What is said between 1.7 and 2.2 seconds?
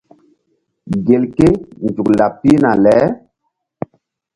nzuk